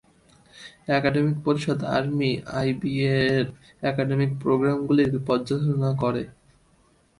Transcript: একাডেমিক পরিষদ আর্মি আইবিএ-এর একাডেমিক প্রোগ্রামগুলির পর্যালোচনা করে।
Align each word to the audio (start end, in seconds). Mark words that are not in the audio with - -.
একাডেমিক 0.89 1.37
পরিষদ 1.45 1.79
আর্মি 1.95 2.29
আইবিএ-এর 2.53 3.45
একাডেমিক 3.83 4.31
প্রোগ্রামগুলির 4.41 5.11
পর্যালোচনা 5.27 5.89
করে। 6.01 6.23